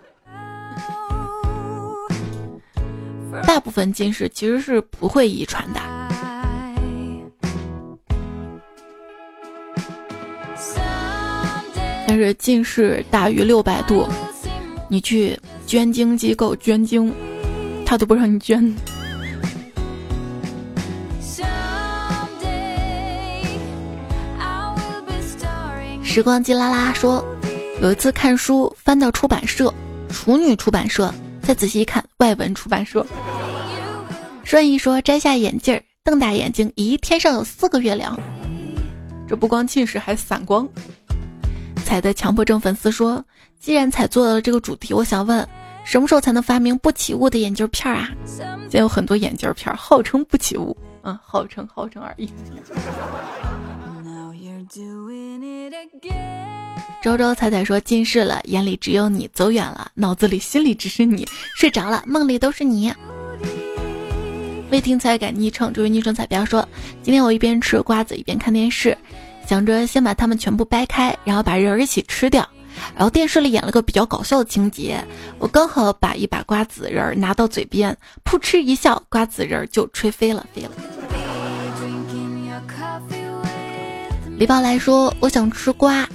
[3.46, 5.80] 大部分近视其实是不会遗传的，
[12.08, 14.08] 但是近视大于六百度，
[14.90, 17.14] 你去捐精机构捐精，
[17.86, 18.76] 他都不让你捐。
[26.14, 27.26] 时光机啦啦说，
[27.82, 29.74] 有一次看书翻到出版社，
[30.10, 31.12] 处女出版社。
[31.42, 33.04] 再仔细一看，外文出版社。
[34.44, 38.16] 顺义说：“摘下眼镜，瞪大眼睛，咦，天上有四个月亮。
[39.28, 40.70] 这不光近视，还散光。”
[41.84, 43.26] 彩的强迫症粉丝说
[43.60, 45.50] ：“既然彩做了这个主题，我想问，
[45.84, 48.08] 什么时候才能发明不起雾的眼镜片啊？
[48.24, 52.30] 现在有很多眼镜片号称不起雾，嗯，号称号称而已。”
[57.02, 61.26] 周周彩彩说近视了，眼里只有你；走远了，脑子里心里只是你；
[61.58, 62.94] 睡着了，梦里都是你。
[64.72, 66.68] 未听才改昵称，这位昵称彩标说：
[67.02, 68.98] 今天我一边吃瓜子一边看电视，
[69.46, 72.48] 想着先把它们全部掰开，然后把仁儿一起吃掉。
[72.96, 75.04] 然后电视里演了个比较搞笑的情节，
[75.38, 77.96] 我刚好把一把瓜子仁儿拿到嘴边，
[78.26, 80.72] 噗嗤一笑，瓜子仁儿就吹飞了，飞了。
[84.36, 86.08] 李宝来说：我想吃瓜。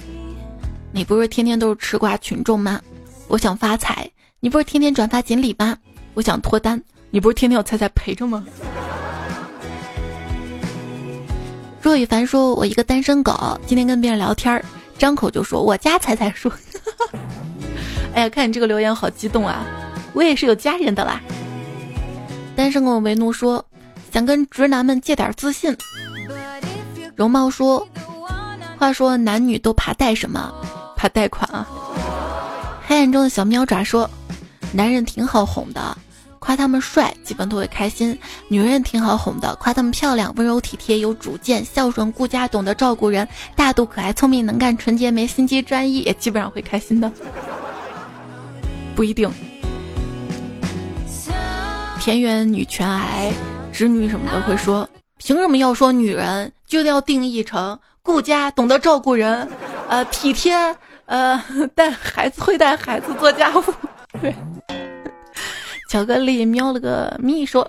[0.91, 2.81] 你不是天天都是吃瓜群众吗？
[3.27, 4.09] 我想发财。
[4.41, 5.77] 你不是天天转发锦鲤吗？
[6.13, 6.81] 我想脱单。
[7.11, 8.45] 你不是天天有彩彩陪着吗？
[11.81, 14.63] 若雨凡说：“我一个单身狗，今天跟别人聊天，
[14.97, 16.51] 张口就说我家彩彩说。
[18.13, 19.65] ”哎呀，看你这个留言好激动啊！
[20.13, 21.21] 我也是有家人的啦。
[22.55, 23.65] 单身狗为奴说
[24.11, 25.75] ：“想跟直男们借点自信。”
[27.15, 27.85] 容貌说
[28.79, 30.51] ：“话说男女都怕贷什么？”
[30.95, 31.67] 怕贷款啊！
[32.87, 34.09] 黑暗中的小喵爪说
[34.73, 35.97] ：“男人挺好哄的，
[36.39, 38.13] 夸他们帅，基本都会开心；
[38.47, 47.11] 女人挺好哄的，夸他们漂亮、温柔体贴、有主见、孝顺、顾家、懂得照顾人、大度可爱、聪明能干、纯洁没心机、专一，也基本上会开心的。
[48.95, 49.29] 不一定。
[51.99, 53.31] 田园女权癌、
[53.71, 59.47] 直女什么的会说：凭什么要说女人就要定义成顾家、懂得照顾人、
[59.87, 60.53] 呃体贴？”
[61.05, 61.43] 呃，
[61.73, 63.63] 带孩子会带孩子做家务，
[65.89, 67.67] 巧克力喵了个咪说，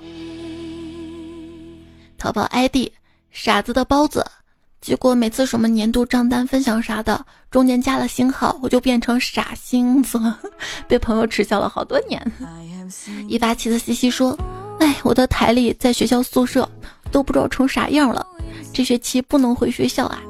[2.18, 2.90] 淘宝 ID
[3.30, 4.22] 傻子的包子。
[4.82, 10.20] 结果每次什么年度账单分享啥的，中间加了星号，我就变成傻星子，
[10.86, 12.20] 被朋友耻笑了好多年。
[13.26, 14.38] 一八七的西西说
[14.80, 16.68] ：“哎，我的台历在学校宿舍
[17.10, 18.26] 都不知道成啥样了，
[18.72, 20.22] 这学期不能回学校啊。”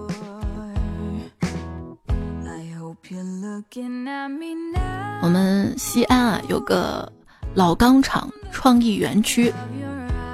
[5.22, 7.10] 我们西安啊有个
[7.54, 9.52] 老钢厂创意园区，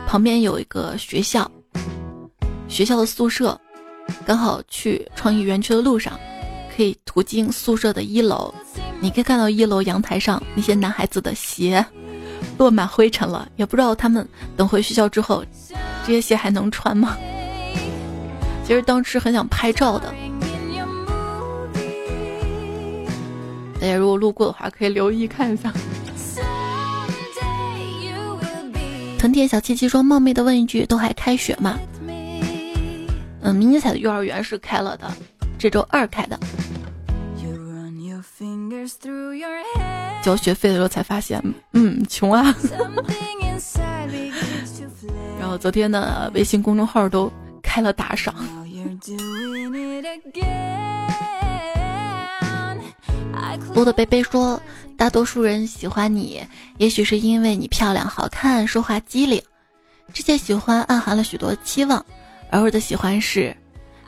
[0.06, 1.50] 旁边有一个学校，
[2.68, 3.58] 学校的宿舍。
[4.24, 6.18] 刚好去创意园区的路上，
[6.76, 8.54] 可以途经宿舍的一楼。
[9.00, 11.84] 你可以看到一楼阳台上那些男孩子的鞋
[12.56, 14.26] 落满灰尘了，也不知道他们
[14.56, 15.44] 等回学校之后，
[16.06, 17.16] 这些鞋还能穿吗？
[18.66, 20.12] 其实当时很想拍照的，
[23.80, 25.72] 大家如果路过的话，可以留意看一下。
[29.18, 31.78] 藤田小七七说：“冒昧的问一句，都还开学吗？”
[33.42, 35.08] 嗯，明尼彩的幼儿园是开了的，
[35.56, 36.36] 这周二开的。
[40.24, 41.40] 交学费的时候才发现，
[41.72, 42.42] 嗯，穷啊。
[45.38, 47.30] 然后昨天的微信公众号都
[47.76, 48.34] 开了打赏。
[53.74, 54.58] 多的贝贝说，
[54.96, 56.42] 大多数人喜欢你，
[56.78, 59.42] 也许是因为你漂亮、好看、说话机灵，
[60.14, 62.02] 这些喜欢暗含了许多期望。
[62.50, 63.54] 而我的喜欢是，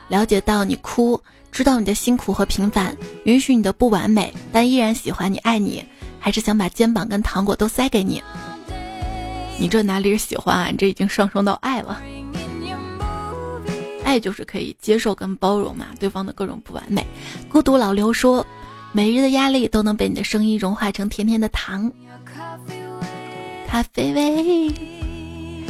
[0.07, 5.85] 了解到你哭，知道你的辛苦和平凡，允许你的不完美，但依然喜欢你、爱你，
[6.19, 8.19] 还是想把肩膀跟糖果都塞给你。
[9.59, 10.69] 你这哪里是喜欢啊？
[10.71, 12.01] 你这已经上升到爱了。
[14.09, 17.05] 爱就是可以接受跟包容嘛，对方的各种不完美。
[17.47, 18.43] 孤独老刘说，
[18.91, 21.91] 每日的压力都能被你的声音融化成甜甜的糖。
[23.67, 24.73] 咖啡味，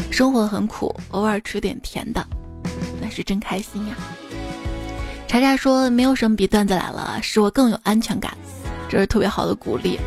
[0.10, 2.26] 生活很苦，偶尔吃点甜的。
[3.02, 3.96] 那是真开心呀！
[5.28, 8.38] 查查说，没有什么比段子来了使我更有安全感，
[8.88, 10.00] 这是特别好的鼓励。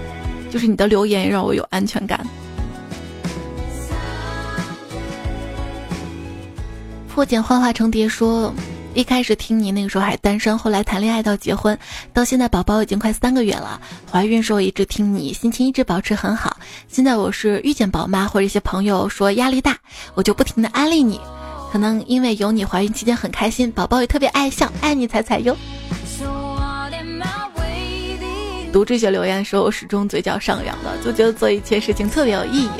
[0.50, 2.26] 就是你的留言让我有安全感。
[7.14, 8.54] 破茧幻化成蝶说，
[8.94, 11.78] 一开始听你那个时候还单身，后来谈恋爱到结婚，
[12.14, 13.78] 到现在宝宝已经快三个月了。
[14.10, 16.56] 怀孕时候一直听你，心情一直保持很好。
[16.88, 19.76] 现在我是遇见宝妈或者一些朋友说压力大，
[20.14, 21.20] 我就不停的安利你。
[21.70, 25.54] 可能因为有你，怀孕期间很开心，宝宝也特别爱笑，爱你彩彩哟。
[28.72, 32.70] 读这些留言的时候，始终嘴角上扬的，就觉得做一切事情特别有意义。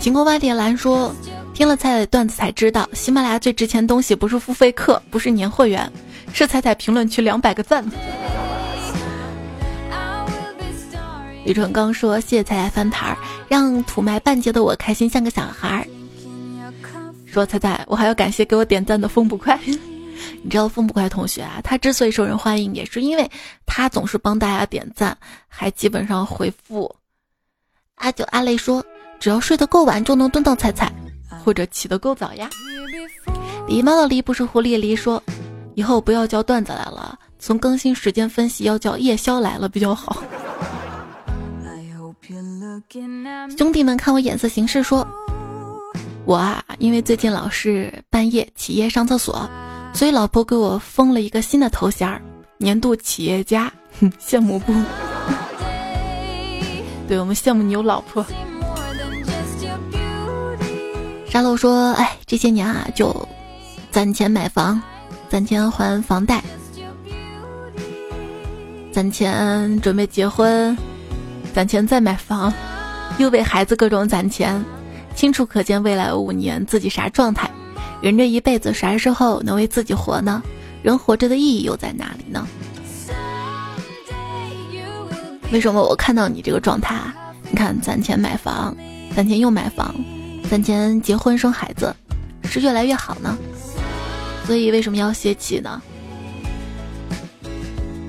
[0.00, 1.14] 晴空万里蓝说，
[1.54, 5.90] 听了菜菜的段子才知道，喜马拉雅最值钱东西不是付费课，不是年会员，
[6.32, 7.84] 是菜菜评论区两百个赞。
[11.44, 15.86] 李纯刚说，谢谢菜菜翻台儿，让土埋半截的我开心像个小孩儿。
[17.26, 19.58] 说猜猜，我还要感谢给我点赞的风不快。
[20.42, 23.30] 你知道风不快同学啊，他之所以受人欢迎，也是因为
[23.66, 25.16] 他总是帮大家点赞，
[25.48, 26.94] 还基本上回复。
[27.96, 28.84] 阿九阿雷说，
[29.20, 30.92] 只要睡得够晚就能蹲到菜菜，
[31.42, 32.48] 或者起得够早呀。
[33.66, 35.22] 礼貌的狸不是狐狸狸说，
[35.74, 40.22] 以后不要叫段子来了，从更新时间分析要叫夜宵来了比较好。
[43.56, 45.06] 兄弟们看我眼色行事说。
[46.24, 49.48] 我啊，因为最近老是半夜起夜上厕所，
[49.92, 52.22] 所以老婆给我封了一个新的头衔儿——
[52.58, 53.72] 年度企业家。
[54.20, 54.72] 羡慕不？
[57.08, 58.24] 对我们羡慕你有老婆。
[61.32, 63.26] 沙漏说：“哎，这些年啊，就
[63.90, 64.78] 攒钱买房，
[65.30, 66.44] 攒钱还房贷，
[68.92, 70.76] 攒钱准备结婚，
[71.54, 72.52] 攒钱再买房，
[73.16, 74.62] 又为孩子各种攒钱。”
[75.16, 77.50] 清楚可见未来五年自己啥状态？
[78.02, 80.42] 人这一辈子啥时候能为自己活呢？
[80.82, 82.46] 人活着的意义又在哪里呢？
[85.50, 86.94] 为什么我看到你这个状态？
[87.50, 88.76] 你看攒钱买房，
[89.16, 89.94] 攒钱又买房，
[90.52, 91.96] 攒钱结婚生孩子，
[92.44, 93.38] 是越来越好呢？
[94.46, 95.80] 所以为什么要泄气呢？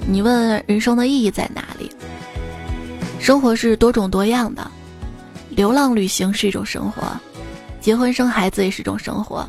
[0.06, 1.90] 你问人生的意义在哪里？
[3.18, 4.70] 生活是多种多样的。
[5.52, 7.18] 流浪旅行是一种生活，
[7.80, 9.48] 结婚生孩子也是一种生活。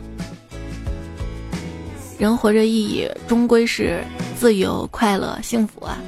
[2.17, 4.05] 人活着意义终归是
[4.39, 5.99] 自由、快乐、幸福啊！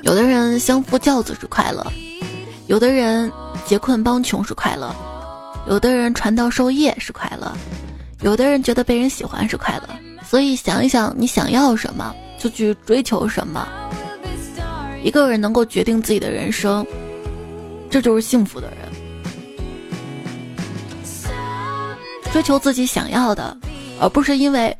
[0.00, 1.86] 有的人相夫教子是快乐，
[2.66, 3.30] 有的人
[3.64, 4.92] 劫困帮穷是快乐，
[5.68, 7.56] 有的人传道授业是快乐，
[8.22, 9.88] 有的人觉得被人喜欢是快乐。
[10.24, 13.68] 所以想一想，你想要什么，就去追求什么。
[15.04, 16.84] 一个人能够决定自己的人生，
[17.88, 18.78] 这就是幸福的人。
[22.32, 23.56] 追求自己想要的，
[24.00, 24.76] 而不是因为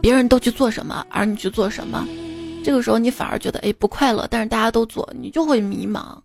[0.00, 2.04] 别人都去做什么而你去做什么。
[2.64, 6.18] 这个时候你反而觉得哎不快乐，但是大家都做，你就会迷茫。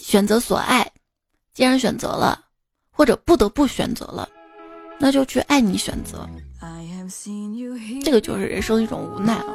[0.00, 0.88] 选择所爱，
[1.52, 2.40] 既然选择了，
[2.90, 4.28] 或者不得不选择了，
[4.98, 6.26] 那就去爱你选择。
[8.04, 9.46] 这个就是人生一种无奈啊。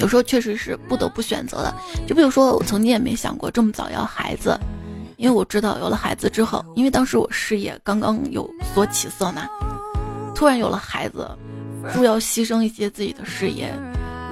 [0.00, 1.74] 有时候确实是不得不选择的。
[2.06, 4.58] 就比如说，我曾经也没想过这么早要孩子，
[5.16, 9.48] 因为我知道有了孩子之后，因为当时我事业刚刚有所起色嘛，
[10.34, 11.28] 突然有了孩子，
[11.94, 13.74] 就要牺牲一些自己的事业。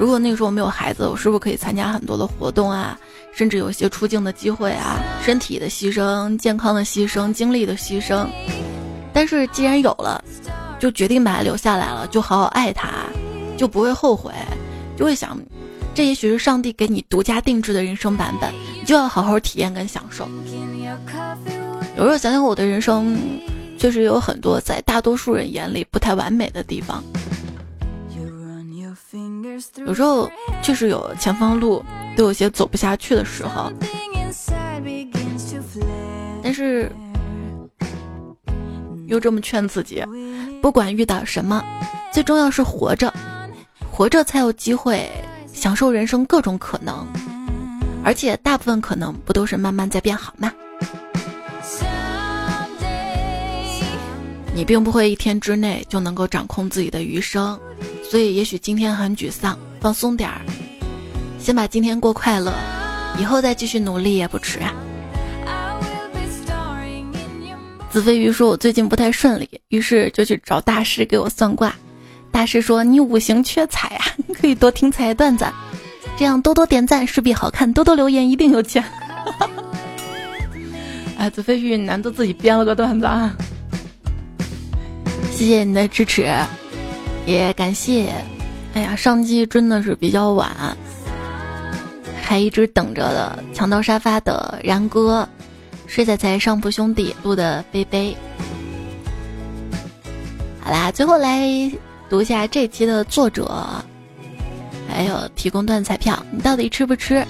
[0.03, 2.99] 如果那个时候没有孩子，我是不是可以参加很多的活动啊？
[3.33, 4.99] 甚至有一些出镜的机会啊？
[5.25, 8.27] 身体的牺牲、健康的牺牲、精力的牺牲。
[9.13, 10.21] 但是既然有了，
[10.81, 12.89] 就决定把他留下来了，就好好爱他，
[13.57, 14.33] 就不会后悔，
[14.99, 15.39] 就会想，
[15.95, 20.29] 这也许是上帝给你独家定制的人生版本，你就要好好体验跟享受。
[21.97, 23.17] 有时候想想我的人生，
[23.79, 27.01] 确实有很多在大多数人眼里不太完美的地方。
[29.85, 30.31] 有时候
[30.63, 31.85] 确实有前方路
[32.17, 33.71] 都有些走不下去的时候，
[36.43, 36.91] 但是
[39.07, 40.03] 又这么劝自己，
[40.63, 41.63] 不管遇到什么，
[42.11, 43.13] 最重要是活着，
[43.91, 45.11] 活着才有机会
[45.53, 47.07] 享受人生各种可能，
[48.03, 50.51] 而且大部分可能不都是慢慢在变好吗？
[54.55, 57.61] 你并不会一天之内就能够掌控自己的余生。
[58.09, 60.41] 所以，也许今天很沮丧，放松点儿，
[61.39, 62.53] 先把今天过快乐，
[63.19, 64.75] 以后再继续努力也不迟啊。
[67.91, 71.75] 子飞鱼说：“我最近不太顺利，于是就去找大师给我算卦。
[72.31, 75.47] 大师说你五行缺财啊，你 可以多听彩段子，
[76.17, 78.83] 这样多多点赞势必好看，多多留言一定有钱。
[81.19, 83.37] ”哎，子飞鱼难得自己编了个段子啊！
[85.31, 86.27] 谢谢你的支持。
[87.25, 88.13] 也感谢，
[88.75, 90.77] 哎呀，上机真的是比较晚，
[92.23, 95.29] 还一直等着的抢到沙发的然哥，
[95.87, 98.17] 睡在在上铺兄弟录的杯杯。
[100.61, 101.49] 好啦，最后来
[102.09, 103.67] 读一下这期的作者，
[104.89, 107.25] 还有提供段彩票，你到底吃不吃？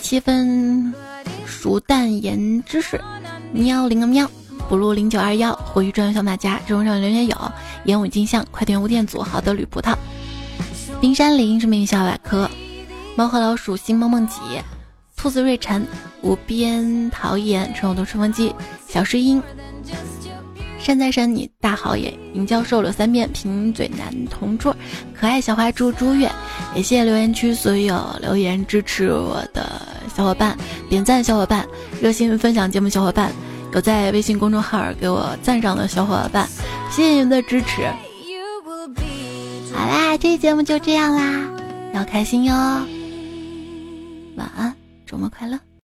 [0.00, 0.92] 七分
[1.46, 3.00] 熟蛋盐芝士，
[3.52, 4.28] 喵零个喵。
[4.72, 7.36] 不露零九二幺，活鱼专用小马甲，人上留言有。
[7.84, 9.94] 烟雾金像，快点无电组，好的吕葡萄，
[10.98, 12.50] 冰山林是名小百科，
[13.14, 14.40] 猫和老鼠新梦梦几，
[15.14, 15.86] 兔子瑞晨，
[16.22, 18.54] 无边桃颜，陈友的吹风机，
[18.88, 19.42] 小诗音，
[20.78, 24.74] 山在山你大好眼，尹教授柳三遍，贫嘴男同桌，
[25.14, 26.32] 可爱小花猪朱月，
[26.74, 29.82] 也谢谢留言区所有留言支持我的
[30.16, 30.56] 小伙伴，
[30.88, 31.68] 点赞小伙伴，
[32.00, 33.30] 热心分享节目小伙伴。
[33.72, 36.46] 有在微信公众号给我赞赏的小伙伴，
[36.90, 37.86] 谢谢您的支持。
[39.74, 41.50] 好啦，这期节目就这样啦，
[41.94, 42.54] 要开心哟。
[44.36, 44.74] 晚安，
[45.06, 45.58] 周末快乐。